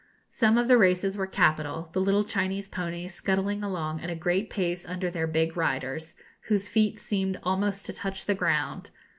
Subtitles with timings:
[0.29, 4.49] Some of the races were capital, the little Chinese ponies scuttling along at a great
[4.49, 6.15] pace under their big riders,
[6.47, 8.89] whose feet seemed almost to touch the ground.